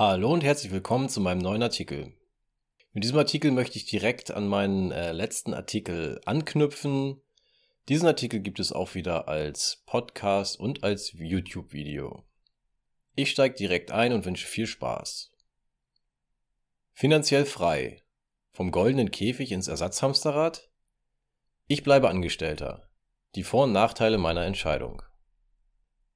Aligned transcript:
Hallo 0.00 0.32
und 0.32 0.42
herzlich 0.42 0.72
willkommen 0.72 1.10
zu 1.10 1.20
meinem 1.20 1.42
neuen 1.42 1.62
Artikel. 1.62 2.14
Mit 2.94 3.04
diesem 3.04 3.18
Artikel 3.18 3.50
möchte 3.50 3.76
ich 3.76 3.84
direkt 3.84 4.30
an 4.30 4.48
meinen 4.48 4.92
äh, 4.92 5.12
letzten 5.12 5.52
Artikel 5.52 6.22
anknüpfen. 6.24 7.20
Diesen 7.90 8.06
Artikel 8.06 8.40
gibt 8.40 8.60
es 8.60 8.72
auch 8.72 8.94
wieder 8.94 9.28
als 9.28 9.82
Podcast 9.84 10.58
und 10.58 10.84
als 10.84 11.12
YouTube-Video. 11.12 12.24
Ich 13.14 13.30
steige 13.30 13.56
direkt 13.56 13.90
ein 13.90 14.14
und 14.14 14.24
wünsche 14.24 14.46
viel 14.46 14.66
Spaß. 14.66 15.32
Finanziell 16.94 17.44
frei. 17.44 18.02
Vom 18.52 18.70
goldenen 18.70 19.10
Käfig 19.10 19.52
ins 19.52 19.68
Ersatzhamsterrad? 19.68 20.70
Ich 21.66 21.82
bleibe 21.82 22.08
Angestellter. 22.08 22.88
Die 23.34 23.44
Vor- 23.44 23.64
und 23.64 23.72
Nachteile 23.72 24.16
meiner 24.16 24.46
Entscheidung. 24.46 25.02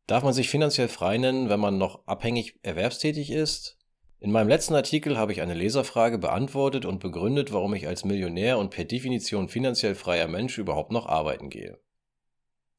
Darf 0.07 0.23
man 0.23 0.35
sich 0.35 0.51
finanziell 0.51 0.89
frei 0.89 1.17
nennen, 1.17 1.49
wenn 1.49 1.61
man 1.61 1.79
noch 1.79 2.07
abhängig 2.07 2.59
erwerbstätig 2.63 3.31
ist? 3.31 3.79
In 4.19 4.33
meinem 4.33 4.49
letzten 4.49 4.75
Artikel 4.75 5.17
habe 5.17 5.33
ich 5.33 5.41
eine 5.41 5.55
Leserfrage 5.55 6.19
beantwortet 6.19 6.85
und 6.85 7.01
begründet, 7.01 7.53
warum 7.53 7.75
ich 7.75 7.87
als 7.87 8.05
Millionär 8.05 8.59
und 8.59 8.71
per 8.71 8.85
Definition 8.85 9.49
finanziell 9.49 9.95
freier 9.95 10.29
Mensch 10.29 10.59
überhaupt 10.59 10.93
noch 10.93 11.07
arbeiten 11.07 11.51
gehe. 11.51 11.79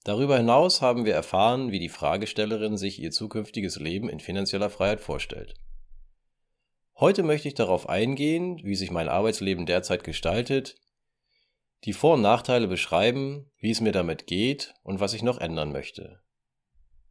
Darüber 0.04 0.38
hinaus 0.38 0.84
haben 0.84 1.06
wir 1.06 1.16
erfahren, 1.16 1.72
wie 1.72 1.80
die 1.80 1.90
Fragestellerin 1.90 2.78
sich 2.78 3.00
ihr 3.00 3.10
zukünftiges 3.10 3.80
Leben 3.80 4.08
in 4.08 4.20
finanzieller 4.20 4.70
Freiheit 4.70 5.02
vorstellt. 5.02 5.56
Heute 7.00 7.24
möchte 7.24 7.48
ich 7.48 7.56
darauf 7.56 7.90
eingehen, 7.90 8.62
wie 8.64 8.76
sich 8.76 8.92
mein 8.92 9.10
Arbeitsleben 9.10 9.66
derzeit 9.66 10.04
gestaltet, 10.04 10.76
die 11.84 11.94
Vor- 11.94 12.14
und 12.14 12.22
Nachteile 12.22 12.68
beschreiben, 12.68 13.52
wie 13.58 13.72
es 13.72 13.82
mir 13.82 13.92
damit 13.92 14.28
geht 14.28 14.76
und 14.84 15.00
was 15.00 15.14
ich 15.14 15.24
noch 15.24 15.40
ändern 15.40 15.72
möchte. 15.72 16.25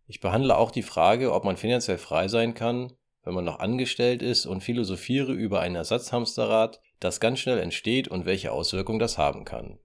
Ich 0.06 0.20
behandle 0.20 0.56
auch 0.56 0.70
die 0.70 0.82
Frage, 0.82 1.32
ob 1.32 1.44
man 1.44 1.56
finanziell 1.56 1.98
frei 1.98 2.28
sein 2.28 2.54
kann, 2.54 2.92
wenn 3.22 3.34
man 3.34 3.44
noch 3.44 3.58
angestellt 3.58 4.22
ist 4.22 4.46
und 4.46 4.62
philosophiere 4.62 5.32
über 5.32 5.60
ein 5.60 5.74
Ersatzhamsterrad, 5.74 6.80
das 7.00 7.20
ganz 7.20 7.38
schnell 7.38 7.58
entsteht 7.58 8.08
und 8.08 8.26
welche 8.26 8.52
Auswirkungen 8.52 8.98
das 8.98 9.18
haben 9.18 9.44
kann. 9.44 9.78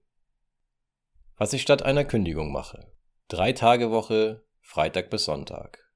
Was 1.36 1.52
ich 1.54 1.62
statt 1.62 1.82
einer 1.82 2.04
Kündigung 2.04 2.52
mache. 2.52 2.92
Drei 3.28 3.52
Tage 3.52 3.90
Woche, 3.90 4.44
Freitag 4.60 5.08
bis 5.08 5.24
Sonntag. 5.24 5.90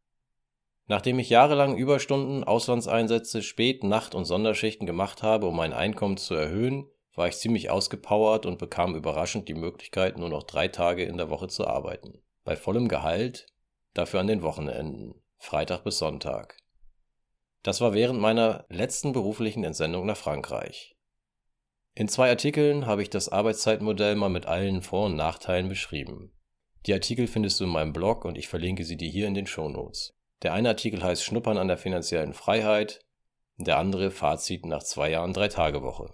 Nachdem 0.86 1.18
ich 1.18 1.30
jahrelang 1.30 1.76
Überstunden, 1.76 2.44
Auslandseinsätze, 2.44 3.42
Spät-, 3.42 3.84
Nacht- 3.84 4.14
und 4.14 4.24
Sonderschichten 4.24 4.86
gemacht 4.86 5.22
habe, 5.22 5.46
um 5.46 5.56
mein 5.56 5.72
Einkommen 5.72 6.16
zu 6.16 6.34
erhöhen, 6.34 6.88
war 7.14 7.28
ich 7.28 7.36
ziemlich 7.36 7.70
ausgepowert 7.70 8.44
und 8.44 8.58
bekam 8.58 8.94
überraschend 8.94 9.48
die 9.48 9.54
Möglichkeit, 9.54 10.18
nur 10.18 10.28
noch 10.28 10.42
drei 10.42 10.68
Tage 10.68 11.04
in 11.04 11.16
der 11.16 11.30
Woche 11.30 11.48
zu 11.48 11.66
arbeiten. 11.66 12.22
Bei 12.44 12.56
vollem 12.56 12.88
Gehalt, 12.88 13.46
dafür 13.94 14.20
an 14.20 14.26
den 14.26 14.42
Wochenenden, 14.42 15.14
Freitag 15.38 15.84
bis 15.84 15.98
Sonntag. 15.98 16.56
Das 17.62 17.80
war 17.80 17.94
während 17.94 18.20
meiner 18.20 18.66
letzten 18.68 19.12
beruflichen 19.12 19.64
Entsendung 19.64 20.04
nach 20.04 20.16
Frankreich. 20.16 20.94
In 21.94 22.08
zwei 22.08 22.28
Artikeln 22.28 22.86
habe 22.86 23.02
ich 23.02 23.08
das 23.08 23.28
Arbeitszeitmodell 23.28 24.16
mal 24.16 24.28
mit 24.28 24.46
allen 24.46 24.82
Vor- 24.82 25.06
und 25.06 25.16
Nachteilen 25.16 25.68
beschrieben. 25.68 26.32
Die 26.86 26.92
Artikel 26.92 27.26
findest 27.26 27.60
du 27.60 27.64
in 27.64 27.70
meinem 27.70 27.92
Blog 27.92 28.24
und 28.24 28.36
ich 28.36 28.48
verlinke 28.48 28.84
sie 28.84 28.96
dir 28.96 29.08
hier 29.08 29.26
in 29.26 29.34
den 29.34 29.46
Shownotes. 29.46 30.12
Der 30.42 30.52
eine 30.52 30.70
Artikel 30.70 31.02
heißt 31.02 31.24
Schnuppern 31.24 31.56
an 31.56 31.68
der 31.68 31.78
finanziellen 31.78 32.34
Freiheit, 32.34 33.00
der 33.56 33.78
andere 33.78 34.10
Fazit 34.10 34.66
nach 34.66 34.82
zwei 34.82 35.10
Jahren 35.10 35.32
Drei-Tage-Woche. 35.32 36.12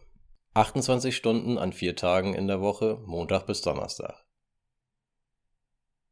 28 0.55 1.17
Stunden 1.17 1.59
an 1.59 1.73
vier 1.73 1.97
Tagen 1.97 2.35
in 2.35 2.47
der 2.47 2.61
Woche, 2.61 3.03
Montag 3.07 3.47
bis 3.47 3.63
Donnerstag. 3.63 4.25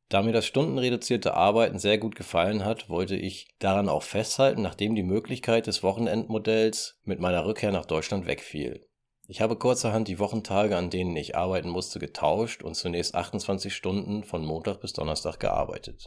Da 0.08 0.22
mir 0.22 0.32
das 0.32 0.46
stundenreduzierte 0.46 1.34
Arbeiten 1.34 1.78
sehr 1.78 1.98
gut 1.98 2.16
gefallen 2.16 2.64
hat, 2.64 2.88
wollte 2.88 3.14
ich 3.14 3.54
daran 3.58 3.90
auch 3.90 4.02
festhalten, 4.02 4.62
nachdem 4.62 4.94
die 4.94 5.02
Möglichkeit 5.02 5.66
des 5.66 5.82
Wochenendmodells 5.82 6.98
mit 7.04 7.20
meiner 7.20 7.44
Rückkehr 7.44 7.72
nach 7.72 7.84
Deutschland 7.84 8.26
wegfiel. 8.26 8.88
Ich 9.26 9.42
habe 9.42 9.56
kurzerhand 9.56 10.08
die 10.08 10.18
Wochentage, 10.18 10.78
an 10.78 10.88
denen 10.88 11.14
ich 11.14 11.36
arbeiten 11.36 11.68
musste, 11.68 11.98
getauscht 11.98 12.62
und 12.62 12.74
zunächst 12.74 13.14
28 13.14 13.74
Stunden 13.74 14.24
von 14.24 14.42
Montag 14.42 14.80
bis 14.80 14.94
Donnerstag 14.94 15.38
gearbeitet. 15.40 16.06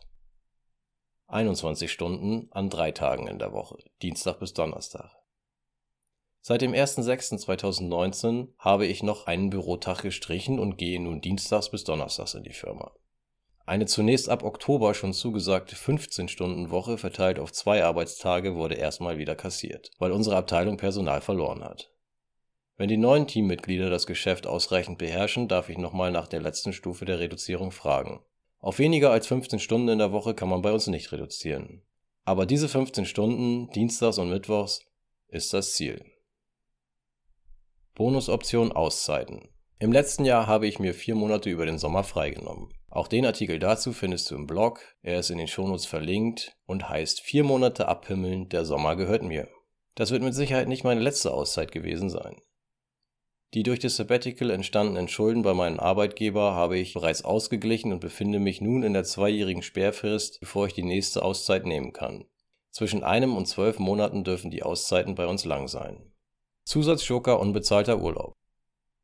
21 1.28 1.92
Stunden 1.92 2.48
an 2.52 2.72
drei 2.72 2.92
Tagen 2.92 3.28
in 3.28 3.38
der 3.38 3.54
Woche, 3.54 3.78
Dienstag 4.02 4.40
bis 4.40 4.54
Donnerstag. 4.54 5.12
Seit 6.42 6.64
dem 6.64 6.72
01.06.2019 6.72 8.56
habe 8.58 8.88
ich 8.88 9.04
noch 9.04 9.28
einen 9.28 9.52
Bürotag 9.52 10.02
gestrichen 10.02 10.58
und 10.58 10.80
gehe 10.80 11.00
nun 11.00 11.22
dienstags 11.22 11.70
bis 11.70 11.84
donnerstags 11.84 12.34
in 12.34 12.42
die 12.42 12.54
Firma. 12.54 12.92
Eine 13.72 13.86
zunächst 13.86 14.28
ab 14.28 14.44
Oktober 14.44 14.94
schon 14.94 15.14
zugesagte 15.14 15.78
15-Stunden-Woche 15.78 16.98
verteilt 16.98 17.40
auf 17.40 17.54
zwei 17.54 17.86
Arbeitstage 17.86 18.58
wurde 18.58 18.76
erstmal 18.76 19.18
wieder 19.18 19.34
kassiert, 19.34 19.92
weil 19.98 20.12
unsere 20.12 20.36
Abteilung 20.36 20.76
Personal 20.76 21.22
verloren 21.22 21.64
hat. 21.64 21.90
Wenn 22.76 22.90
die 22.90 22.98
neuen 22.98 23.28
Teammitglieder 23.28 23.90
das 23.90 24.08
Geschäft 24.08 24.46
ausreichend 24.46 24.98
beherrschen, 24.98 25.48
darf 25.48 25.70
ich 25.70 25.78
nochmal 25.78 26.12
nach 26.12 26.28
der 26.28 26.42
letzten 26.42 26.74
Stufe 26.74 27.06
der 27.06 27.20
Reduzierung 27.20 27.72
fragen. 27.72 28.20
Auf 28.60 28.78
weniger 28.78 29.10
als 29.10 29.28
15 29.28 29.60
Stunden 29.60 29.88
in 29.88 30.00
der 30.00 30.12
Woche 30.12 30.34
kann 30.34 30.50
man 30.50 30.62
bei 30.62 30.74
uns 30.74 30.88
nicht 30.88 31.14
reduzieren. 31.14 31.82
Aber 32.26 32.46
diese 32.46 32.68
15 32.68 33.06
Stunden, 33.06 33.72
Dienstags 33.72 34.18
und 34.18 34.30
Mittwochs, 34.30 34.82
ist 35.30 35.54
das 35.54 35.76
Ziel. 35.76 36.04
Bonusoption 37.96 38.74
Auszeiten. 38.74 39.48
Im 39.80 39.94
letzten 39.94 40.26
Jahr 40.26 40.46
habe 40.46 40.68
ich 40.68 40.80
mir 40.80 40.94
vier 40.94 41.16
Monate 41.16 41.50
über 41.50 41.66
den 41.66 41.78
Sommer 41.78 42.04
freigenommen. 42.04 42.68
Auch 42.92 43.08
den 43.08 43.26
Artikel 43.26 43.58
dazu 43.58 43.94
findest 43.94 44.30
du 44.30 44.36
im 44.36 44.48
Blog, 44.48 44.82
er 45.02 45.20
ist 45.20 45.32
in 45.32 45.38
den 45.38 45.48
Shownotes 45.48 45.86
verlinkt 45.86 46.58
und 46.66 46.90
heißt 46.90 47.22
Vier 47.22 47.46
Monate 47.46 47.88
abhimmeln, 47.88 48.50
der 48.50 48.66
Sommer 48.66 48.98
gehört 48.98 49.24
mir. 49.24 49.48
Das 49.96 50.12
wird 50.12 50.22
mit 50.22 50.36
Sicherheit 50.36 50.68
nicht 50.68 50.84
meine 50.84 51.00
letzte 51.00 51.32
Auszeit 51.32 51.72
gewesen 51.72 52.10
sein. 52.10 52.36
Die 53.54 53.64
durch 53.64 53.80
das 53.80 53.96
Sabbatical 53.96 54.50
entstandenen 54.50 55.08
Schulden 55.08 55.42
bei 55.42 55.54
meinem 55.54 55.80
Arbeitgeber 55.80 56.54
habe 56.54 56.78
ich 56.78 56.94
bereits 56.94 57.24
ausgeglichen 57.24 57.94
und 57.94 58.00
befinde 58.00 58.40
mich 58.40 58.60
nun 58.60 58.84
in 58.84 58.94
der 58.94 59.06
zweijährigen 59.06 59.64
Sperrfrist, 59.64 60.42
bevor 60.42 60.68
ich 60.68 60.74
die 60.74 60.84
nächste 60.84 61.24
Auszeit 61.24 61.66
nehmen 61.66 61.94
kann. 61.94 62.26
Zwischen 62.72 63.04
einem 63.04 63.36
und 63.38 63.48
zwölf 63.48 63.80
Monaten 63.80 64.24
dürfen 64.26 64.52
die 64.52 64.64
Auszeiten 64.64 65.16
bei 65.16 65.28
uns 65.28 65.46
lang 65.46 65.68
sein. 65.70 66.14
Zusatzjoker 66.64 67.40
unbezahlter 67.40 68.00
Urlaub. 68.02 68.34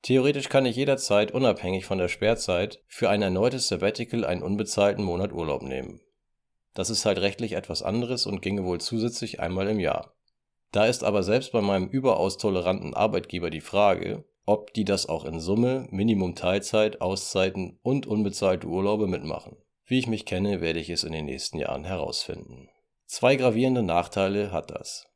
Theoretisch 0.08 0.48
kann 0.48 0.66
ich 0.66 0.78
jederzeit, 0.78 1.34
unabhängig 1.34 1.84
von 1.84 1.98
der 1.98 2.08
Sperrzeit, 2.08 2.82
für 2.88 3.10
ein 3.10 3.22
erneutes 3.22 3.68
Sabbatical 3.68 4.24
einen 4.24 4.42
unbezahlten 4.42 5.04
Monat 5.04 5.34
Urlaub 5.34 5.64
nehmen. 5.64 6.00
Das 6.74 6.90
ist 6.90 7.06
halt 7.06 7.18
rechtlich 7.18 7.52
etwas 7.52 7.84
anderes 7.84 8.26
und 8.26 8.42
ginge 8.42 8.64
wohl 8.64 8.80
zusätzlich 8.80 9.42
einmal 9.42 9.68
im 9.68 9.82
Jahr. 9.82 10.16
Da 10.72 10.86
ist 10.86 11.04
aber 11.04 11.24
selbst 11.24 11.52
bei 11.52 11.60
meinem 11.60 11.90
überaus 11.90 12.38
toleranten 12.38 12.94
Arbeitgeber 12.94 13.50
die 13.50 13.60
Frage, 13.60 14.24
ob 14.46 14.74
die 14.74 14.86
das 14.86 15.10
auch 15.10 15.26
in 15.26 15.42
Summe, 15.42 15.90
Minimum 15.92 16.36
Teilzeit, 16.36 17.02
Auszeiten 17.02 17.78
und 17.82 18.08
unbezahlte 18.08 18.68
Urlaube 18.68 19.08
mitmachen. 19.08 19.58
Wie 19.84 20.00
ich 20.00 20.08
mich 20.08 20.26
kenne, 20.26 20.62
werde 20.62 20.80
ich 20.80 20.90
es 20.90 21.04
in 21.04 21.12
den 21.12 21.26
nächsten 21.26 21.58
Jahren 21.58 21.84
herausfinden. 21.84 22.70
Zwei 23.08 23.36
gravierende 23.36 23.84
Nachteile 23.84 24.54
hat 24.54 24.72
das. 24.72 25.10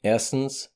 Erstens, 0.00 0.72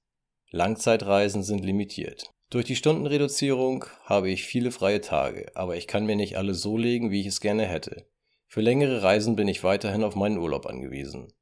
Langzeitreisen 0.50 1.44
sind 1.44 1.64
limitiert. 1.64 2.32
Durch 2.50 2.64
die 2.64 2.74
Stundenreduzierung 2.74 3.84
habe 4.04 4.28
ich 4.28 4.42
viele 4.42 4.72
freie 4.72 5.00
Tage, 5.00 5.52
aber 5.54 5.76
ich 5.76 5.86
kann 5.86 6.04
mir 6.04 6.16
nicht 6.16 6.36
alle 6.36 6.54
so 6.54 6.76
legen, 6.76 7.12
wie 7.12 7.20
ich 7.20 7.28
es 7.28 7.40
gerne 7.40 7.64
hätte. 7.64 8.06
Für 8.48 8.60
längere 8.60 9.04
Reisen 9.04 9.36
bin 9.36 9.46
ich 9.46 9.62
weiterhin 9.62 10.02
auf 10.02 10.16
meinen 10.16 10.38
Urlaub 10.38 10.66
angewiesen. 10.66 11.32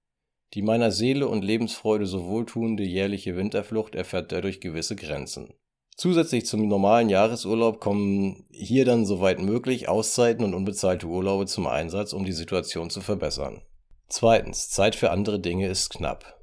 Die 0.52 0.60
meiner 0.60 0.91
Seele 0.91 1.26
und 1.26 1.44
Lebensfreude 1.44 2.04
so 2.04 2.26
wohltuende 2.26 2.82
jährliche 2.82 3.36
Winterflucht 3.36 3.94
erfährt 3.94 4.32
dadurch 4.32 4.60
gewisse 4.60 4.96
Grenzen. 4.96 5.54
Zusätzlich 5.96 6.44
zum 6.44 6.69
normalen 6.69 7.08
Jahresurlaub 7.08 7.80
kommen 7.80 8.44
hier 8.50 8.84
dann 8.84 9.06
soweit 9.06 9.40
möglich 9.40 9.88
Auszeiten 9.88 10.44
und 10.44 10.52
unbezahlte 10.52 11.06
Urlaube 11.06 11.46
zum 11.46 11.66
Einsatz, 11.66 12.12
um 12.12 12.26
die 12.26 12.32
Situation 12.32 12.90
zu 12.90 13.00
verbessern. 13.00 13.62
Zweitens, 14.08 14.69
Zeit 14.69 14.94
für 14.94 15.10
andere 15.10 15.40
Dinge 15.40 15.69
ist 15.69 15.88
knapp. 15.88 16.38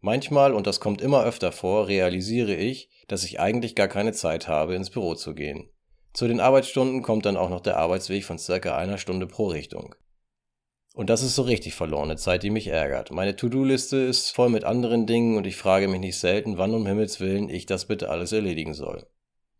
Manchmal, 0.00 0.54
und 0.54 0.66
das 0.66 0.80
kommt 0.80 1.02
immer 1.02 1.24
öfter 1.24 1.52
vor, 1.52 1.88
realisiere 1.88 2.54
ich, 2.54 2.88
dass 3.08 3.24
ich 3.24 3.40
eigentlich 3.40 3.74
gar 3.74 3.88
keine 3.88 4.12
Zeit 4.12 4.46
habe, 4.46 4.74
ins 4.74 4.90
Büro 4.90 5.14
zu 5.14 5.34
gehen. 5.34 5.68
Zu 6.12 6.28
den 6.28 6.40
Arbeitsstunden 6.40 7.02
kommt 7.02 7.26
dann 7.26 7.36
auch 7.36 7.50
noch 7.50 7.60
der 7.60 7.76
Arbeitsweg 7.76 8.24
von 8.24 8.38
circa 8.38 8.76
einer 8.76 8.98
Stunde 8.98 9.26
pro 9.26 9.48
Richtung. 9.48 9.94
Und 10.94 11.10
das 11.10 11.22
ist 11.22 11.36
so 11.36 11.42
richtig 11.42 11.74
verlorene 11.74 12.16
Zeit, 12.16 12.42
die 12.42 12.50
mich 12.50 12.66
ärgert. 12.66 13.12
Meine 13.12 13.36
To-Do-Liste 13.36 13.98
ist 13.98 14.30
voll 14.30 14.48
mit 14.48 14.64
anderen 14.64 15.06
Dingen 15.06 15.36
und 15.36 15.46
ich 15.46 15.56
frage 15.56 15.86
mich 15.86 16.00
nicht 16.00 16.18
selten, 16.18 16.58
wann 16.58 16.74
um 16.74 16.86
Himmels 16.86 17.20
willen 17.20 17.48
ich 17.48 17.66
das 17.66 17.86
bitte 17.86 18.08
alles 18.08 18.32
erledigen 18.32 18.74
soll. 18.74 19.06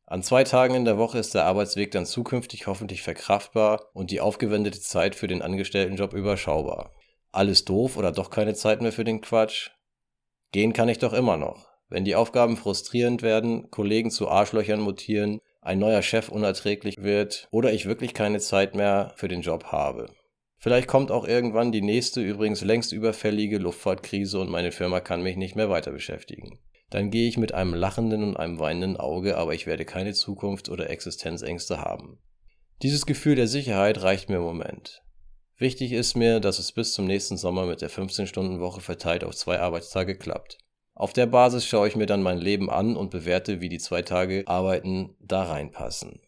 An 0.05 0.23
zwei 0.23 0.43
Tagen 0.43 0.75
in 0.75 0.85
der 0.85 0.99
Woche 0.99 1.19
ist 1.19 1.35
der 1.35 1.45
Arbeitsweg 1.45 1.91
dann 1.93 2.07
zukünftig 2.07 2.67
hoffentlich 2.67 3.03
verkraftbar 3.03 3.91
und 3.93 4.11
die 4.11 4.21
aufgewendete 4.21 4.81
Zeit 4.81 5.15
für 5.15 5.29
den 5.29 5.43
Angestelltenjob 5.43 6.13
überschaubar. 6.15 6.93
Alles 7.31 7.65
doof 7.65 7.97
oder 7.97 8.11
doch 8.11 8.31
keine 8.31 8.55
Zeit 8.55 8.81
mehr 8.81 8.91
für 8.93 9.05
den 9.05 9.21
Quatsch? 9.21 9.71
Gehen 10.51 10.73
kann 10.73 10.89
ich 10.89 10.99
doch 10.99 11.13
immer 11.13 11.37
noch. 11.37 11.68
Wenn 11.89 12.05
die 12.05 12.15
Aufgaben 12.17 12.57
frustrierend 12.57 13.23
werden, 13.23 13.71
Kollegen 13.71 14.11
zu 14.11 14.29
Arschlöchern 14.29 14.81
mutieren, 14.81 15.41
ein 15.61 15.79
neuer 15.79 16.03
Chef 16.03 16.29
unerträglich 16.29 16.97
wird 16.99 17.49
oder 17.51 17.73
ich 17.73 17.87
wirklich 17.87 18.15
keine 18.15 18.39
Zeit 18.41 18.75
mehr 18.75 19.13
für 19.17 19.29
den 19.29 19.43
Job 19.43 19.65
habe. 19.65 20.07
Vielleicht 20.59 20.89
kommt 20.89 21.11
auch 21.11 21.27
irgendwann 21.27 21.73
die 21.73 21.83
nächste, 21.83 22.21
übrigens 22.21 22.63
längst 22.63 22.93
überfällige 22.93 23.59
Luftfahrtkrise 23.59 24.41
und 24.41 24.51
meine 24.51 24.73
Firma 24.73 25.01
kann 25.01 25.23
mich 25.23 25.37
nicht 25.37 25.57
mehr 25.57 25.71
weiter 25.71 25.93
beschäftigen. 25.93 26.59
Dann 26.91 27.11
gehe 27.11 27.29
ich 27.29 27.37
mit 27.37 27.53
einem 27.53 27.75
lachenden 27.75 28.25
und 28.25 28.37
einem 28.37 28.59
weinenden 28.59 28.97
Auge, 28.97 29.37
aber 29.37 29.55
ich 29.55 29.67
werde 29.67 29.85
keine 29.85 30.15
Zukunft 30.15 30.69
oder 30.69 30.91
Existenzängste 30.91 31.81
haben. 31.81 32.19
Dieses 32.83 33.07
Gefühl 33.07 33.35
der 33.35 33.49
Sicherheit 33.49 34.03
reicht 34.03 34.29
mir 34.29 34.37
im 34.37 34.43
Moment. 34.43 35.03
Wichtig 35.59 35.93
ist 35.93 36.17
mir, 36.17 36.41
dass 36.41 36.59
es 36.59 36.73
bis 36.73 36.93
zum 36.93 37.07
nächsten 37.07 37.37
Sommer 37.37 37.67
mit 37.67 37.83
der 37.83 37.91
15-Stunden-Woche 37.91 38.81
verteilt 38.81 39.25
auf 39.25 39.35
zwei 39.35 39.59
Arbeitstage 39.59 40.17
klappt. 40.17 40.59
Auf 40.99 41.13
der 41.13 41.27
Basis 41.27 41.65
schaue 41.65 41.87
ich 41.87 41.95
mir 41.95 42.07
dann 42.07 42.25
mein 42.25 42.39
Leben 42.39 42.69
an 42.69 42.97
und 42.97 43.13
bewerte, 43.13 43.61
wie 43.61 43.69
die 43.69 43.79
zwei 43.79 44.03
Tage 44.03 44.43
Arbeiten 44.49 45.15
da 45.21 45.45
reinpassen. 45.45 46.21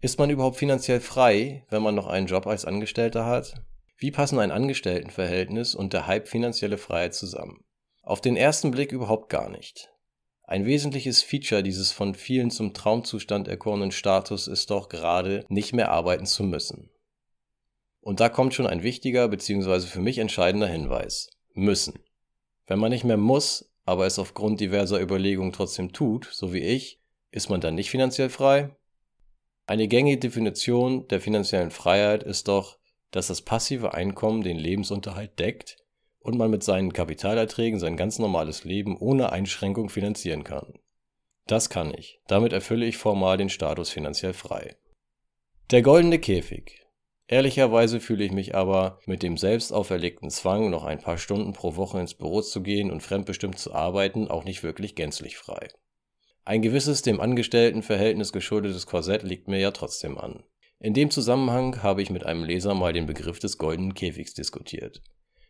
Ist 0.00 0.18
man 0.18 0.30
überhaupt 0.30 0.56
finanziell 0.56 1.00
frei, 1.00 1.66
wenn 1.68 1.82
man 1.82 1.94
noch 1.94 2.06
einen 2.06 2.26
Job 2.26 2.46
als 2.46 2.64
Angestellter 2.64 3.26
hat? 3.26 3.62
Wie 3.98 4.10
passen 4.10 4.38
ein 4.38 4.50
Angestelltenverhältnis 4.50 5.74
und 5.74 5.92
der 5.92 6.06
Hype 6.06 6.26
finanzielle 6.26 6.78
Freiheit 6.78 7.12
zusammen? 7.12 7.66
Auf 8.02 8.22
den 8.22 8.38
ersten 8.38 8.70
Blick 8.70 8.92
überhaupt 8.92 9.28
gar 9.28 9.50
nicht. 9.50 9.92
Ein 10.44 10.64
wesentliches 10.64 11.22
Feature 11.22 11.62
dieses 11.62 11.92
von 11.92 12.14
vielen 12.14 12.50
zum 12.50 12.72
Traumzustand 12.72 13.46
erkorenen 13.46 13.92
Status 13.92 14.46
ist 14.48 14.70
doch 14.70 14.88
gerade, 14.88 15.44
nicht 15.50 15.74
mehr 15.74 15.90
arbeiten 15.90 16.24
zu 16.24 16.44
müssen. 16.44 16.88
Und 18.00 18.20
da 18.20 18.30
kommt 18.30 18.54
schon 18.54 18.66
ein 18.66 18.82
wichtiger 18.82 19.28
bzw. 19.28 19.80
für 19.80 20.00
mich 20.00 20.16
entscheidender 20.16 20.66
Hinweis. 20.66 21.28
Müssen. 21.52 21.98
Wenn 22.66 22.78
man 22.78 22.90
nicht 22.90 23.04
mehr 23.04 23.18
muss, 23.18 23.70
aber 23.84 24.06
es 24.06 24.18
aufgrund 24.18 24.60
diverser 24.60 25.00
Überlegungen 25.00 25.52
trotzdem 25.52 25.92
tut, 25.92 26.28
so 26.32 26.52
wie 26.52 26.60
ich, 26.60 27.00
ist 27.30 27.50
man 27.50 27.60
dann 27.60 27.74
nicht 27.74 27.90
finanziell 27.90 28.30
frei? 28.30 28.74
Eine 29.66 29.88
gängige 29.88 30.18
Definition 30.18 31.08
der 31.08 31.20
finanziellen 31.20 31.70
Freiheit 31.70 32.22
ist 32.22 32.48
doch, 32.48 32.78
dass 33.10 33.28
das 33.28 33.42
passive 33.42 33.94
Einkommen 33.94 34.42
den 34.42 34.58
Lebensunterhalt 34.58 35.38
deckt 35.38 35.78
und 36.18 36.36
man 36.36 36.50
mit 36.50 36.62
seinen 36.62 36.92
Kapitalerträgen 36.92 37.78
sein 37.78 37.96
ganz 37.96 38.18
normales 38.18 38.64
Leben 38.64 38.96
ohne 38.96 39.32
Einschränkung 39.32 39.88
finanzieren 39.88 40.44
kann. 40.44 40.74
Das 41.46 41.68
kann 41.68 41.92
ich. 41.94 42.20
Damit 42.26 42.52
erfülle 42.52 42.86
ich 42.86 42.96
formal 42.96 43.36
den 43.36 43.50
Status 43.50 43.90
finanziell 43.90 44.32
frei. 44.32 44.76
Der 45.70 45.82
goldene 45.82 46.18
Käfig. 46.18 46.83
Ehrlicherweise 47.26 48.00
fühle 48.00 48.24
ich 48.24 48.32
mich 48.32 48.54
aber 48.54 48.98
mit 49.06 49.22
dem 49.22 49.38
selbst 49.38 49.72
auferlegten 49.72 50.30
Zwang, 50.30 50.68
noch 50.68 50.84
ein 50.84 51.00
paar 51.00 51.16
Stunden 51.16 51.54
pro 51.54 51.76
Woche 51.76 51.98
ins 51.98 52.14
Büro 52.14 52.42
zu 52.42 52.62
gehen 52.62 52.90
und 52.90 53.02
fremdbestimmt 53.02 53.58
zu 53.58 53.74
arbeiten, 53.74 54.28
auch 54.28 54.44
nicht 54.44 54.62
wirklich 54.62 54.94
gänzlich 54.94 55.38
frei. 55.38 55.68
Ein 56.44 56.60
gewisses 56.60 57.00
dem 57.00 57.20
Angestelltenverhältnis 57.20 58.32
geschuldetes 58.32 58.86
Korsett 58.86 59.22
liegt 59.22 59.48
mir 59.48 59.58
ja 59.58 59.70
trotzdem 59.70 60.18
an. 60.18 60.42
In 60.78 60.92
dem 60.92 61.10
Zusammenhang 61.10 61.82
habe 61.82 62.02
ich 62.02 62.10
mit 62.10 62.26
einem 62.26 62.44
Leser 62.44 62.74
mal 62.74 62.92
den 62.92 63.06
Begriff 63.06 63.38
des 63.38 63.56
goldenen 63.56 63.94
Käfigs 63.94 64.34
diskutiert. 64.34 65.00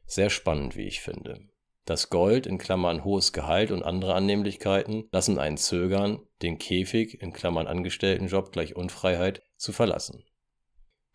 Sehr 0.07 0.31
spannend, 0.31 0.77
wie 0.77 0.87
ich 0.87 1.01
finde. 1.01 1.41
Das 1.87 2.09
Gold 2.09 2.47
in 2.47 2.59
Klammern 2.59 3.05
hohes 3.05 3.33
Gehalt 3.33 3.73
und 3.73 3.83
andere 3.83 4.15
Annehmlichkeiten 4.15 5.09
lassen 5.11 5.41
einen 5.41 5.57
zögern, 5.57 6.21
den 6.41 6.59
Käfig 6.59 7.21
in 7.21 7.33
Klammern 7.33 7.67
Angestelltenjob 7.67 8.53
gleich 8.53 8.77
Unfreiheit 8.77 9.43
zu 9.57 9.73
verlassen. 9.73 10.23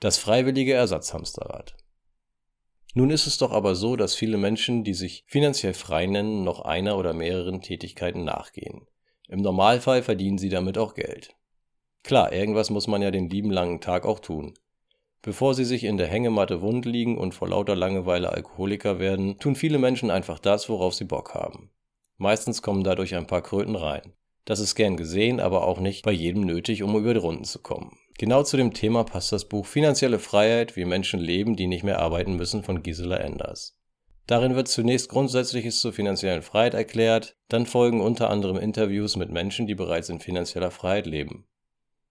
Das 0.02 0.18
freiwillige 0.18 0.74
Ersatzhamsterrad. 0.74 1.76
Nun 2.94 3.10
ist 3.10 3.28
es 3.28 3.38
doch 3.38 3.52
aber 3.52 3.76
so, 3.76 3.98
dass 3.98 4.16
viele 4.16 4.38
Menschen, 4.38 4.86
die 4.86 4.94
sich 4.94 5.26
finanziell 5.28 5.74
frei 5.74 6.06
nennen, 6.06 6.46
noch 6.46 6.62
einer 6.62 6.98
oder 6.98 7.14
mehreren 7.14 7.62
Tätigkeiten 7.62 8.24
nachgehen. 8.24 8.88
Im 9.28 9.42
Normalfall 9.42 10.02
verdienen 10.02 10.38
sie 10.38 10.48
damit 10.48 10.78
auch 10.78 10.94
Geld. 10.94 11.36
Klar, 12.02 12.32
irgendwas 12.32 12.70
muss 12.70 12.88
man 12.88 13.02
ja 13.02 13.12
den 13.12 13.30
lieben 13.30 13.52
langen 13.52 13.82
Tag 13.82 14.06
auch 14.06 14.20
tun. 14.20 14.54
Bevor 15.22 15.54
sie 15.54 15.66
sich 15.66 15.84
in 15.84 15.98
der 15.98 16.08
Hängematte 16.08 16.62
wund 16.62 16.86
liegen 16.86 17.18
und 17.18 17.34
vor 17.34 17.50
lauter 17.50 17.76
Langeweile 17.76 18.30
Alkoholiker 18.30 19.00
werden, 19.00 19.38
tun 19.38 19.56
viele 19.56 19.80
Menschen 19.80 20.12
einfach 20.12 20.40
das, 20.40 20.70
worauf 20.70 20.94
sie 20.94 21.04
Bock 21.04 21.34
haben. 21.34 21.72
Meistens 22.18 22.62
kommen 22.62 22.86
dadurch 22.86 23.16
ein 23.16 23.28
paar 23.28 23.42
Kröten 23.42 23.76
rein. 23.76 24.14
Das 24.46 24.62
ist 24.62 24.76
gern 24.76 24.96
gesehen, 24.96 25.42
aber 25.42 25.68
auch 25.68 25.82
nicht 25.82 26.06
bei 26.06 26.14
jedem 26.14 26.46
nötig, 26.46 26.84
um 26.84 26.96
über 26.96 27.14
die 27.14 27.20
Runden 27.20 27.44
zu 27.44 27.60
kommen. 27.60 27.98
Genau 28.20 28.44
zu 28.44 28.58
dem 28.58 28.74
Thema 28.74 29.06
passt 29.06 29.32
das 29.32 29.46
Buch 29.46 29.66
Finanzielle 29.66 30.20
Freiheit, 30.20 30.76
wie 30.76 30.84
Menschen 30.84 31.22
leben, 31.22 31.56
die 31.56 31.68
nicht 31.68 31.86
mehr 31.86 32.00
arbeiten 32.00 32.36
müssen 32.36 32.64
von 32.64 32.84
Gisela 32.84 33.16
Enders. 33.16 33.78
Darin 34.28 34.56
wird 34.56 34.68
zunächst 34.68 35.08
Grundsätzliches 35.08 35.80
zur 35.80 35.94
finanziellen 35.94 36.42
Freiheit 36.42 36.74
erklärt, 36.74 37.38
dann 37.48 37.66
folgen 37.66 38.02
unter 38.02 38.30
anderem 38.30 38.58
Interviews 38.58 39.16
mit 39.16 39.32
Menschen, 39.32 39.68
die 39.68 39.74
bereits 39.74 40.10
in 40.10 40.20
finanzieller 40.20 40.70
Freiheit 40.70 41.06
leben. 41.06 41.48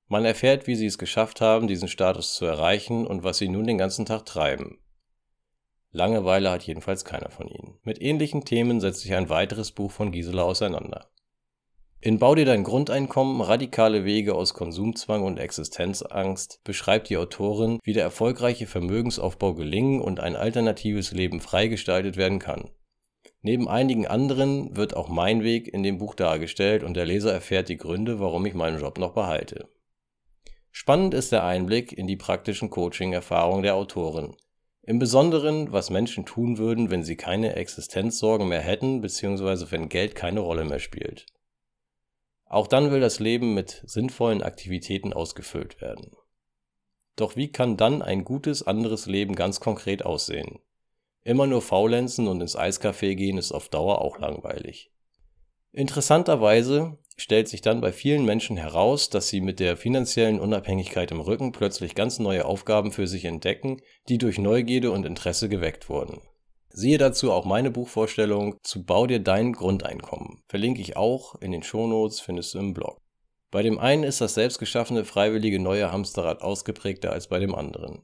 Man 0.06 0.24
erfährt, 0.24 0.66
wie 0.66 0.76
sie 0.76 0.86
es 0.86 0.96
geschafft 0.96 1.42
haben, 1.42 1.68
diesen 1.68 1.88
Status 1.88 2.32
zu 2.32 2.46
erreichen 2.46 3.06
und 3.06 3.22
was 3.22 3.36
sie 3.36 3.50
nun 3.50 3.66
den 3.66 3.76
ganzen 3.76 4.06
Tag 4.06 4.24
treiben. 4.24 4.78
Langeweile 5.90 6.50
hat 6.50 6.62
jedenfalls 6.62 7.04
keiner 7.04 7.28
von 7.28 7.48
ihnen. 7.48 7.80
Mit 7.82 8.00
ähnlichen 8.00 8.46
Themen 8.46 8.80
setzt 8.80 9.00
sich 9.02 9.12
ein 9.12 9.28
weiteres 9.28 9.72
Buch 9.72 9.90
von 9.90 10.10
Gisela 10.10 10.44
auseinander. 10.44 11.10
In 12.00 12.20
Bau 12.20 12.36
dir 12.36 12.44
dein 12.44 12.62
Grundeinkommen, 12.62 13.40
radikale 13.40 14.04
Wege 14.04 14.36
aus 14.36 14.54
Konsumzwang 14.54 15.24
und 15.24 15.36
Existenzangst 15.36 16.60
beschreibt 16.62 17.10
die 17.10 17.16
Autorin, 17.16 17.80
wie 17.82 17.92
der 17.92 18.04
erfolgreiche 18.04 18.68
Vermögensaufbau 18.68 19.54
gelingen 19.54 20.00
und 20.00 20.20
ein 20.20 20.36
alternatives 20.36 21.10
Leben 21.10 21.40
freigestaltet 21.40 22.16
werden 22.16 22.38
kann. 22.38 22.70
Neben 23.42 23.68
einigen 23.68 24.06
anderen 24.06 24.76
wird 24.76 24.94
auch 24.94 25.08
mein 25.08 25.42
Weg 25.42 25.66
in 25.66 25.82
dem 25.82 25.98
Buch 25.98 26.14
dargestellt 26.14 26.84
und 26.84 26.94
der 26.94 27.04
Leser 27.04 27.32
erfährt 27.32 27.68
die 27.68 27.76
Gründe, 27.76 28.20
warum 28.20 28.46
ich 28.46 28.54
meinen 28.54 28.80
Job 28.80 28.98
noch 28.98 29.14
behalte. 29.14 29.68
Spannend 30.70 31.14
ist 31.14 31.32
der 31.32 31.42
Einblick 31.42 31.92
in 31.92 32.06
die 32.06 32.16
praktischen 32.16 32.70
Coaching-Erfahrungen 32.70 33.64
der 33.64 33.74
Autorin. 33.74 34.36
Im 34.82 35.00
Besonderen, 35.00 35.72
was 35.72 35.90
Menschen 35.90 36.24
tun 36.24 36.58
würden, 36.58 36.92
wenn 36.92 37.02
sie 37.02 37.16
keine 37.16 37.56
Existenzsorgen 37.56 38.46
mehr 38.46 38.60
hätten 38.60 39.00
bzw. 39.00 39.66
wenn 39.70 39.88
Geld 39.88 40.14
keine 40.14 40.40
Rolle 40.40 40.64
mehr 40.64 40.78
spielt. 40.78 41.26
Auch 42.48 42.66
dann 42.66 42.90
will 42.90 43.00
das 43.00 43.20
Leben 43.20 43.54
mit 43.54 43.82
sinnvollen 43.86 44.42
Aktivitäten 44.42 45.12
ausgefüllt 45.12 45.80
werden. 45.80 46.12
Doch 47.16 47.36
wie 47.36 47.50
kann 47.50 47.76
dann 47.76 48.00
ein 48.00 48.24
gutes 48.24 48.66
anderes 48.66 49.06
Leben 49.06 49.34
ganz 49.34 49.60
konkret 49.60 50.04
aussehen? 50.04 50.60
Immer 51.24 51.46
nur 51.46 51.60
faulenzen 51.60 52.26
und 52.28 52.40
ins 52.40 52.56
Eiscafé 52.56 53.14
gehen 53.14 53.36
ist 53.36 53.52
auf 53.52 53.68
Dauer 53.68 54.00
auch 54.00 54.18
langweilig. 54.18 54.90
Interessanterweise 55.72 56.96
stellt 57.16 57.48
sich 57.48 57.60
dann 57.60 57.80
bei 57.80 57.92
vielen 57.92 58.24
Menschen 58.24 58.56
heraus, 58.56 59.10
dass 59.10 59.28
sie 59.28 59.40
mit 59.40 59.60
der 59.60 59.76
finanziellen 59.76 60.40
Unabhängigkeit 60.40 61.10
im 61.10 61.20
Rücken 61.20 61.52
plötzlich 61.52 61.94
ganz 61.94 62.18
neue 62.18 62.46
Aufgaben 62.46 62.92
für 62.92 63.06
sich 63.06 63.24
entdecken, 63.26 63.82
die 64.08 64.16
durch 64.16 64.38
Neugierde 64.38 64.90
und 64.92 65.04
Interesse 65.04 65.48
geweckt 65.48 65.90
wurden. 65.90 66.22
Siehe 66.70 66.98
dazu 66.98 67.32
auch 67.32 67.44
meine 67.44 67.70
Buchvorstellung 67.70 68.56
zu 68.62 68.84
Bau 68.84 69.06
dir 69.06 69.20
dein 69.20 69.52
Grundeinkommen. 69.52 70.42
Verlinke 70.48 70.80
ich 70.80 70.96
auch 70.96 71.34
in 71.40 71.52
den 71.52 71.62
Shownotes, 71.62 72.20
findest 72.20 72.54
du 72.54 72.58
im 72.58 72.74
Blog. 72.74 72.98
Bei 73.50 73.62
dem 73.62 73.78
einen 73.78 74.04
ist 74.04 74.20
das 74.20 74.34
selbstgeschaffene 74.34 75.04
freiwillige 75.04 75.58
neue 75.58 75.90
Hamsterrad 75.90 76.42
ausgeprägter 76.42 77.12
als 77.12 77.28
bei 77.28 77.38
dem 77.38 77.54
anderen. 77.54 78.02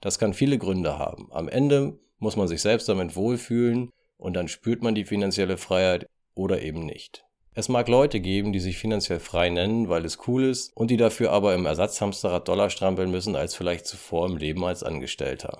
Das 0.00 0.18
kann 0.18 0.34
viele 0.34 0.58
Gründe 0.58 0.98
haben. 0.98 1.28
Am 1.32 1.48
Ende 1.48 1.98
muss 2.18 2.36
man 2.36 2.48
sich 2.48 2.60
selbst 2.60 2.88
damit 2.88 3.16
wohlfühlen 3.16 3.90
und 4.18 4.34
dann 4.34 4.48
spürt 4.48 4.82
man 4.82 4.94
die 4.94 5.06
finanzielle 5.06 5.56
Freiheit 5.56 6.06
oder 6.34 6.60
eben 6.60 6.84
nicht. 6.84 7.24
Es 7.54 7.68
mag 7.68 7.88
Leute 7.88 8.20
geben, 8.20 8.52
die 8.52 8.60
sich 8.60 8.78
finanziell 8.78 9.20
frei 9.20 9.50
nennen, 9.50 9.88
weil 9.88 10.04
es 10.04 10.26
cool 10.26 10.44
ist 10.44 10.74
und 10.74 10.90
die 10.90 10.96
dafür 10.96 11.32
aber 11.32 11.54
im 11.54 11.66
Ersatzhamsterrad 11.66 12.48
Dollar 12.48 12.70
strampeln 12.70 13.10
müssen 13.10 13.36
als 13.36 13.54
vielleicht 13.54 13.86
zuvor 13.86 14.26
im 14.26 14.36
Leben 14.36 14.64
als 14.64 14.82
Angestellter. 14.82 15.58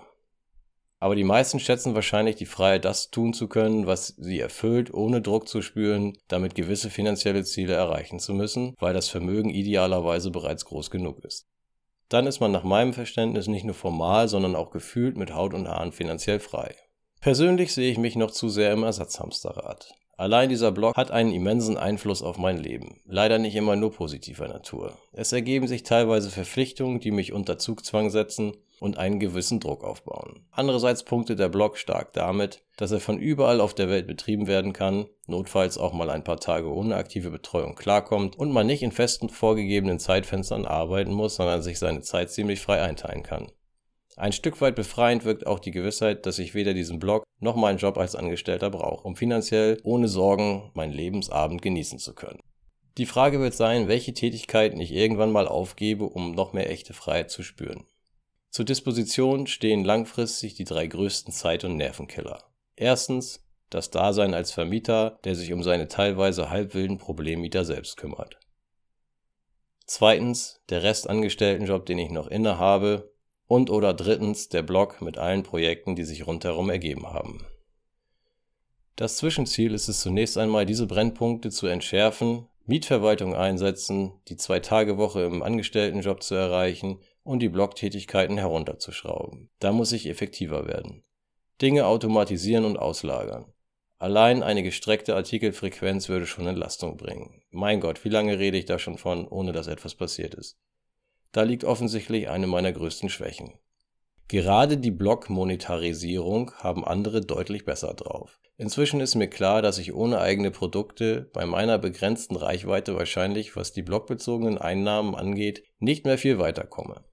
Aber 1.02 1.16
die 1.16 1.24
meisten 1.24 1.58
schätzen 1.58 1.96
wahrscheinlich 1.96 2.36
die 2.36 2.46
Freiheit, 2.46 2.84
das 2.84 3.10
tun 3.10 3.32
zu 3.32 3.48
können, 3.48 3.88
was 3.88 4.14
sie 4.18 4.38
erfüllt, 4.38 4.94
ohne 4.94 5.20
Druck 5.20 5.48
zu 5.48 5.60
spüren, 5.60 6.16
damit 6.28 6.54
gewisse 6.54 6.90
finanzielle 6.90 7.42
Ziele 7.42 7.74
erreichen 7.74 8.20
zu 8.20 8.34
müssen, 8.34 8.76
weil 8.78 8.94
das 8.94 9.08
Vermögen 9.08 9.50
idealerweise 9.50 10.30
bereits 10.30 10.64
groß 10.64 10.92
genug 10.92 11.24
ist. 11.24 11.48
Dann 12.08 12.28
ist 12.28 12.38
man 12.38 12.52
nach 12.52 12.62
meinem 12.62 12.92
Verständnis 12.92 13.48
nicht 13.48 13.64
nur 13.64 13.74
formal, 13.74 14.28
sondern 14.28 14.54
auch 14.54 14.70
gefühlt 14.70 15.16
mit 15.16 15.34
Haut 15.34 15.54
und 15.54 15.66
Haaren 15.66 15.90
finanziell 15.90 16.38
frei. 16.38 16.72
Persönlich 17.20 17.74
sehe 17.74 17.90
ich 17.90 17.98
mich 17.98 18.14
noch 18.14 18.30
zu 18.30 18.48
sehr 18.48 18.72
im 18.72 18.84
Ersatzhamsterrad. 18.84 19.92
Allein 20.16 20.50
dieser 20.50 20.70
Blog 20.70 20.94
hat 20.94 21.10
einen 21.10 21.32
immensen 21.32 21.76
Einfluss 21.76 22.22
auf 22.22 22.38
mein 22.38 22.58
Leben. 22.58 23.00
Leider 23.06 23.40
nicht 23.40 23.56
immer 23.56 23.74
nur 23.74 23.90
positiver 23.90 24.46
Natur. 24.46 24.96
Es 25.12 25.32
ergeben 25.32 25.66
sich 25.66 25.82
teilweise 25.82 26.30
Verpflichtungen, 26.30 27.00
die 27.00 27.10
mich 27.10 27.32
unter 27.32 27.58
Zugzwang 27.58 28.08
setzen 28.10 28.52
und 28.82 28.98
einen 28.98 29.20
gewissen 29.20 29.60
Druck 29.60 29.84
aufbauen. 29.84 30.44
Andererseits 30.50 31.04
punktet 31.04 31.38
der 31.38 31.48
Blog 31.48 31.78
stark 31.78 32.12
damit, 32.12 32.64
dass 32.76 32.90
er 32.90 32.98
von 33.00 33.18
überall 33.18 33.60
auf 33.60 33.74
der 33.74 33.88
Welt 33.88 34.08
betrieben 34.08 34.48
werden 34.48 34.72
kann, 34.72 35.06
notfalls 35.26 35.78
auch 35.78 35.92
mal 35.92 36.10
ein 36.10 36.24
paar 36.24 36.40
Tage 36.40 36.68
ohne 36.68 36.96
aktive 36.96 37.30
Betreuung 37.30 37.76
klarkommt 37.76 38.36
und 38.36 38.50
man 38.50 38.66
nicht 38.66 38.82
in 38.82 38.90
festen 38.90 39.28
vorgegebenen 39.28 40.00
Zeitfenstern 40.00 40.66
arbeiten 40.66 41.12
muss, 41.12 41.36
sondern 41.36 41.62
sich 41.62 41.78
seine 41.78 42.00
Zeit 42.00 42.30
ziemlich 42.32 42.60
frei 42.60 42.82
einteilen 42.82 43.22
kann. 43.22 43.52
Ein 44.16 44.32
Stück 44.32 44.60
weit 44.60 44.74
befreiend 44.74 45.24
wirkt 45.24 45.46
auch 45.46 45.60
die 45.60 45.70
Gewissheit, 45.70 46.26
dass 46.26 46.38
ich 46.38 46.54
weder 46.54 46.74
diesen 46.74 46.98
Blog 46.98 47.22
noch 47.38 47.56
meinen 47.56 47.78
Job 47.78 47.96
als 47.96 48.16
Angestellter 48.16 48.70
brauche, 48.70 49.06
um 49.06 49.16
finanziell 49.16 49.80
ohne 49.84 50.08
Sorgen 50.08 50.70
meinen 50.74 50.92
Lebensabend 50.92 51.62
genießen 51.62 51.98
zu 51.98 52.14
können. 52.14 52.40
Die 52.98 53.06
Frage 53.06 53.40
wird 53.40 53.54
sein, 53.54 53.88
welche 53.88 54.12
Tätigkeiten 54.12 54.78
ich 54.80 54.92
irgendwann 54.92 55.32
mal 55.32 55.48
aufgebe, 55.48 56.04
um 56.04 56.32
noch 56.32 56.52
mehr 56.52 56.68
echte 56.68 56.92
Freiheit 56.92 57.30
zu 57.30 57.42
spüren. 57.42 57.86
Zur 58.52 58.66
Disposition 58.66 59.46
stehen 59.46 59.82
langfristig 59.82 60.52
die 60.52 60.64
drei 60.64 60.86
größten 60.86 61.32
Zeit- 61.32 61.64
und 61.64 61.78
Nervenkiller. 61.78 62.44
Erstens 62.76 63.48
das 63.70 63.88
Dasein 63.88 64.34
als 64.34 64.52
Vermieter, 64.52 65.18
der 65.24 65.34
sich 65.34 65.54
um 65.54 65.62
seine 65.62 65.88
teilweise 65.88 66.50
halbwilden 66.50 66.98
Problemmieter 66.98 67.64
selbst 67.64 67.96
kümmert. 67.96 68.38
Zweitens 69.86 70.60
der 70.68 70.82
Restangestelltenjob, 70.82 71.86
den 71.86 71.98
ich 71.98 72.10
noch 72.10 72.26
inne 72.26 72.58
habe. 72.58 73.10
Und 73.46 73.70
oder 73.70 73.94
drittens 73.94 74.50
der 74.50 74.62
Blog 74.62 75.00
mit 75.00 75.16
allen 75.16 75.44
Projekten, 75.44 75.96
die 75.96 76.04
sich 76.04 76.26
rundherum 76.26 76.68
ergeben 76.68 77.06
haben. 77.06 77.46
Das 78.96 79.16
Zwischenziel 79.16 79.72
ist 79.72 79.88
es 79.88 80.00
zunächst 80.00 80.36
einmal, 80.36 80.66
diese 80.66 80.86
Brennpunkte 80.86 81.50
zu 81.50 81.68
entschärfen, 81.68 82.48
Mietverwaltung 82.66 83.34
einsetzen, 83.34 84.12
die 84.28 84.36
Zwei-Tage-Woche 84.36 85.22
im 85.22 85.42
Angestelltenjob 85.42 86.22
zu 86.22 86.34
erreichen 86.34 87.00
und 87.22 87.40
die 87.40 87.48
Blogtätigkeiten 87.48 88.38
herunterzuschrauben. 88.38 89.50
Da 89.58 89.72
muss 89.72 89.92
ich 89.92 90.08
effektiver 90.08 90.66
werden. 90.66 91.04
Dinge 91.60 91.86
automatisieren 91.86 92.64
und 92.64 92.78
auslagern. 92.78 93.52
Allein 93.98 94.42
eine 94.42 94.64
gestreckte 94.64 95.14
Artikelfrequenz 95.14 96.08
würde 96.08 96.26
schon 96.26 96.48
Entlastung 96.48 96.96
bringen. 96.96 97.42
Mein 97.50 97.80
Gott, 97.80 98.04
wie 98.04 98.08
lange 98.08 98.38
rede 98.38 98.58
ich 98.58 98.64
da 98.64 98.80
schon 98.80 98.98
von, 98.98 99.28
ohne 99.28 99.52
dass 99.52 99.68
etwas 99.68 99.94
passiert 99.94 100.34
ist? 100.34 100.58
Da 101.30 101.42
liegt 101.42 101.62
offensichtlich 101.64 102.28
eine 102.28 102.48
meiner 102.48 102.72
größten 102.72 103.08
Schwächen. 103.08 103.54
Gerade 104.26 104.78
die 104.78 104.90
Blog-Monetarisierung 104.90 106.52
haben 106.56 106.84
andere 106.84 107.20
deutlich 107.20 107.64
besser 107.64 107.94
drauf. 107.94 108.40
Inzwischen 108.56 109.00
ist 109.00 109.14
mir 109.14 109.28
klar, 109.28 109.62
dass 109.62 109.78
ich 109.78 109.94
ohne 109.94 110.20
eigene 110.20 110.50
Produkte 110.50 111.30
bei 111.32 111.46
meiner 111.46 111.78
begrenzten 111.78 112.36
Reichweite 112.36 112.96
wahrscheinlich, 112.96 113.56
was 113.56 113.72
die 113.72 113.82
blogbezogenen 113.82 114.58
Einnahmen 114.58 115.14
angeht, 115.14 115.64
nicht 115.78 116.06
mehr 116.06 116.18
viel 116.18 116.38
weiterkomme. 116.38 117.04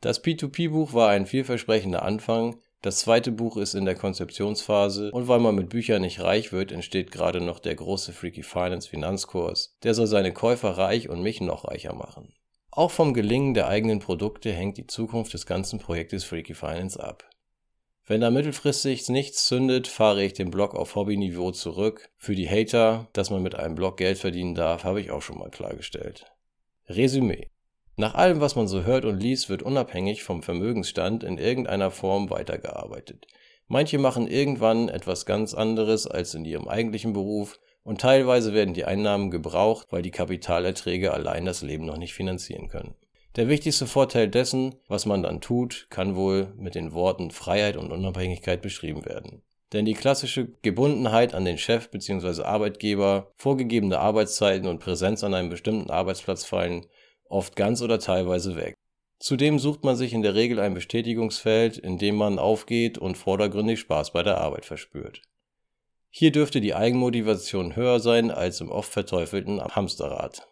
Das 0.00 0.22
P2P-Buch 0.22 0.92
war 0.92 1.10
ein 1.10 1.26
vielversprechender 1.26 2.02
Anfang, 2.02 2.60
das 2.82 3.00
zweite 3.00 3.32
Buch 3.32 3.56
ist 3.56 3.74
in 3.74 3.84
der 3.84 3.96
Konzeptionsphase 3.96 5.10
und 5.10 5.26
weil 5.26 5.40
man 5.40 5.54
mit 5.54 5.70
Büchern 5.70 6.02
nicht 6.02 6.20
reich 6.20 6.52
wird, 6.52 6.70
entsteht 6.70 7.10
gerade 7.10 7.40
noch 7.40 7.58
der 7.58 7.74
große 7.74 8.12
Freaky 8.12 8.44
Finance 8.44 8.88
Finanzkurs. 8.88 9.76
Der 9.82 9.94
soll 9.94 10.06
seine 10.06 10.32
Käufer 10.32 10.70
reich 10.70 11.08
und 11.08 11.22
mich 11.22 11.40
noch 11.40 11.64
reicher 11.64 11.94
machen. 11.94 12.32
Auch 12.70 12.90
vom 12.90 13.14
Gelingen 13.14 13.54
der 13.54 13.68
eigenen 13.68 13.98
Produkte 13.98 14.52
hängt 14.52 14.76
die 14.76 14.86
Zukunft 14.86 15.34
des 15.34 15.46
ganzen 15.46 15.80
Projektes 15.80 16.24
Freaky 16.24 16.54
Finance 16.54 17.02
ab. 17.02 17.28
Wenn 18.04 18.20
da 18.20 18.30
mittelfristig 18.30 19.08
nichts 19.08 19.46
zündet, 19.46 19.88
fahre 19.88 20.22
ich 20.22 20.34
den 20.34 20.50
Blog 20.50 20.76
auf 20.76 20.94
Hobbyniveau 20.94 21.50
zurück. 21.50 22.10
Für 22.18 22.36
die 22.36 22.48
Hater, 22.48 23.08
dass 23.14 23.30
man 23.30 23.42
mit 23.42 23.56
einem 23.56 23.74
Blog 23.74 23.96
Geld 23.96 24.18
verdienen 24.18 24.54
darf, 24.54 24.84
habe 24.84 25.00
ich 25.00 25.10
auch 25.10 25.22
schon 25.22 25.38
mal 25.38 25.50
klargestellt. 25.50 26.26
Resümee. 26.88 27.50
Nach 27.98 28.14
allem, 28.14 28.40
was 28.40 28.56
man 28.56 28.68
so 28.68 28.84
hört 28.84 29.06
und 29.06 29.20
liest, 29.20 29.48
wird 29.48 29.62
unabhängig 29.62 30.22
vom 30.22 30.42
Vermögensstand 30.42 31.24
in 31.24 31.38
irgendeiner 31.38 31.90
Form 31.90 32.28
weitergearbeitet. 32.28 33.26
Manche 33.68 33.98
machen 33.98 34.28
irgendwann 34.28 34.90
etwas 34.90 35.24
ganz 35.24 35.54
anderes 35.54 36.06
als 36.06 36.34
in 36.34 36.44
ihrem 36.44 36.68
eigentlichen 36.68 37.14
Beruf 37.14 37.58
und 37.82 38.02
teilweise 38.02 38.52
werden 38.52 38.74
die 38.74 38.84
Einnahmen 38.84 39.30
gebraucht, 39.30 39.86
weil 39.90 40.02
die 40.02 40.10
Kapitalerträge 40.10 41.14
allein 41.14 41.46
das 41.46 41.62
Leben 41.62 41.86
noch 41.86 41.96
nicht 41.96 42.12
finanzieren 42.12 42.68
können. 42.68 42.94
Der 43.36 43.48
wichtigste 43.48 43.86
Vorteil 43.86 44.28
dessen, 44.28 44.74
was 44.88 45.06
man 45.06 45.22
dann 45.22 45.40
tut, 45.40 45.86
kann 45.88 46.16
wohl 46.16 46.52
mit 46.58 46.74
den 46.74 46.92
Worten 46.92 47.30
Freiheit 47.30 47.76
und 47.76 47.92
Unabhängigkeit 47.92 48.60
beschrieben 48.60 49.06
werden. 49.06 49.42
Denn 49.72 49.84
die 49.84 49.94
klassische 49.94 50.48
Gebundenheit 50.62 51.34
an 51.34 51.44
den 51.44 51.58
Chef 51.58 51.90
bzw. 51.90 52.42
Arbeitgeber, 52.42 53.32
vorgegebene 53.36 53.98
Arbeitszeiten 53.98 54.68
und 54.68 54.80
Präsenz 54.80 55.24
an 55.24 55.34
einem 55.34 55.48
bestimmten 55.50 55.90
Arbeitsplatz 55.90 56.44
fallen 56.44 56.86
oft 57.28 57.56
ganz 57.56 57.82
oder 57.82 57.98
teilweise 57.98 58.56
weg. 58.56 58.74
Zudem 59.18 59.58
sucht 59.58 59.82
man 59.82 59.96
sich 59.96 60.12
in 60.12 60.22
der 60.22 60.34
Regel 60.34 60.60
ein 60.60 60.74
Bestätigungsfeld, 60.74 61.78
in 61.78 61.98
dem 61.98 62.16
man 62.16 62.38
aufgeht 62.38 62.98
und 62.98 63.16
vordergründig 63.16 63.80
Spaß 63.80 64.12
bei 64.12 64.22
der 64.22 64.38
Arbeit 64.38 64.66
verspürt. 64.66 65.22
Hier 66.10 66.32
dürfte 66.32 66.60
die 66.60 66.74
Eigenmotivation 66.74 67.76
höher 67.76 68.00
sein 68.00 68.30
als 68.30 68.60
im 68.60 68.70
oft 68.70 68.92
verteufelten 68.92 69.62
Hamsterrad. 69.62 70.46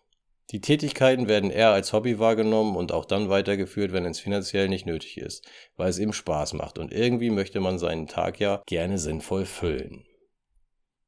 Die 0.51 0.61
Tätigkeiten 0.61 1.27
werden 1.27 1.51
eher 1.51 1.71
als 1.71 1.93
Hobby 1.93 2.19
wahrgenommen 2.19 2.77
und 2.77 2.93
auch 2.93 3.07
dann 3.07 3.31
weitergeführt, 3.31 3.93
wenn 3.93 4.05
es 4.05 4.21
finanziell 4.21 4.69
nicht 4.69 4.87
nötig 4.87 5.17
ist, 5.17 5.47
weil 5.77 5.89
es 5.89 5.99
eben 5.99 6.13
Spaß 6.13 6.53
macht 6.53 6.79
und 6.79 6.93
irgendwie 6.93 7.31
möchte 7.31 7.61
man 7.61 7.79
seinen 7.79 8.09
Tag 8.09 8.41
ja 8.41 8.63
gerne 8.67 8.99
sinnvoll 8.99 9.47
füllen. 9.47 10.05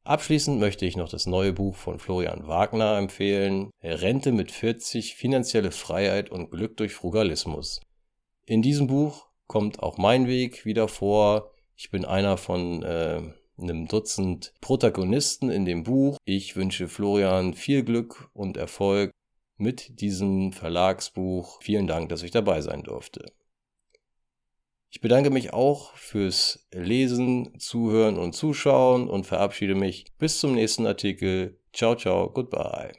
Abschließend 0.07 0.61
möchte 0.61 0.87
ich 0.87 0.97
noch 0.97 1.09
das 1.09 1.27
neue 1.27 1.53
Buch 1.53 1.75
von 1.75 1.99
Florian 1.99 2.47
Wagner 2.47 2.97
empfehlen, 2.97 3.73
Rente 3.83 4.31
mit 4.31 4.53
40, 4.53 5.17
finanzielle 5.17 5.73
Freiheit 5.73 6.31
und 6.31 6.53
Glück 6.53 6.77
durch 6.77 6.95
Frugalismus. 6.95 7.81
In 8.45 8.63
diesem 8.63 8.87
Buch 8.87 9.27
kommt 9.49 9.83
auch 9.83 9.99
mein 9.99 10.29
Weg 10.29 10.65
wieder 10.65 10.87
vor. 10.87 11.51
Ich 11.75 11.91
bin 11.91 12.05
einer 12.05 12.37
von 12.37 12.85
äh, 12.85 13.21
einem 13.59 13.89
Dutzend 13.89 14.55
Protagonisten 14.61 15.51
in 15.51 15.65
dem 15.65 15.83
Buch. 15.83 16.19
Ich 16.25 16.55
wünsche 16.55 16.87
Florian 16.87 17.55
viel 17.55 17.83
Glück 17.83 18.31
und 18.33 18.57
Erfolg 18.57 19.11
mit 19.57 20.01
diesem 20.01 20.53
Verlagsbuch. 20.53 21.61
Vielen 21.63 21.89
Dank, 21.89 22.11
dass 22.11 22.23
ich 22.23 22.31
dabei 22.31 22.61
sein 22.61 22.85
durfte. 22.85 23.33
Ich 24.91 25.01
bedanke 25.01 25.31
mich 25.31 25.53
auch 25.53 25.95
fürs 25.95 26.67
Lesen, 26.73 27.59
Zuhören 27.59 28.19
und 28.19 28.35
Zuschauen 28.35 29.09
und 29.09 29.27
verabschiede 29.27 29.75
mich 29.75 30.07
bis 30.19 30.39
zum 30.39 30.55
nächsten 30.55 30.87
Artikel. 30.87 31.59
Ciao, 31.73 31.95
ciao, 31.97 32.31
goodbye. 32.31 32.95